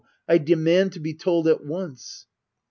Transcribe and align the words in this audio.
I 0.27 0.39
demand 0.39 0.93
to 0.93 0.99
be 0.99 1.13
told 1.13 1.47
at 1.47 1.63
once. 1.63 2.25